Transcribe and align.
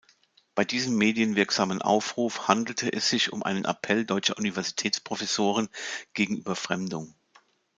Bei 0.55 0.65
diesem 0.65 0.97
medienwirksamen 0.97 1.83
Aufruf 1.83 2.47
handelte 2.47 2.91
es 2.91 3.07
sich 3.07 3.31
um 3.31 3.43
einen 3.43 3.65
Appell 3.65 4.03
deutscher 4.03 4.35
Universitätsprofessoren 4.39 5.69
gegen 6.15 6.37
„Überfremdung“. 6.37 7.13